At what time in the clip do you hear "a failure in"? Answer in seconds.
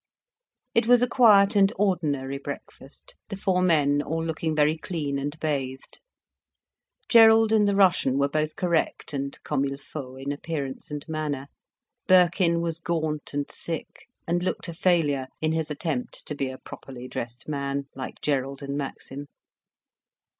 14.67-15.51